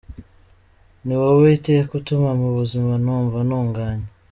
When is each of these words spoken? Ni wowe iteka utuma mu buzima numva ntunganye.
Ni 1.05 1.13
wowe 1.19 1.47
iteka 1.57 1.91
utuma 1.99 2.31
mu 2.41 2.49
buzima 2.57 2.91
numva 3.03 3.37
ntunganye. 3.47 4.07